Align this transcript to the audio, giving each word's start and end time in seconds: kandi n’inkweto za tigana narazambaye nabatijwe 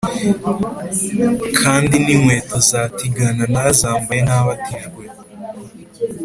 kandi 1.59 1.93
n’inkweto 2.03 2.57
za 2.69 2.81
tigana 2.97 3.43
narazambaye 3.53 4.21
nabatijwe 4.27 5.03